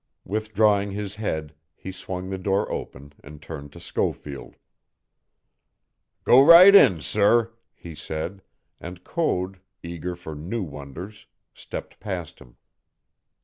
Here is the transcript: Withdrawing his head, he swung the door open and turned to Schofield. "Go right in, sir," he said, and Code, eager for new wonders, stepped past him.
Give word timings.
Withdrawing 0.25 0.89
his 0.89 1.17
head, 1.17 1.53
he 1.75 1.91
swung 1.91 2.27
the 2.31 2.39
door 2.39 2.71
open 2.71 3.13
and 3.23 3.39
turned 3.39 3.71
to 3.73 3.79
Schofield. 3.79 4.55
"Go 6.23 6.41
right 6.43 6.73
in, 6.73 7.01
sir," 7.01 7.53
he 7.75 7.93
said, 7.93 8.41
and 8.79 9.03
Code, 9.03 9.59
eager 9.83 10.15
for 10.15 10.33
new 10.33 10.63
wonders, 10.63 11.27
stepped 11.53 11.99
past 11.99 12.39
him. 12.39 12.55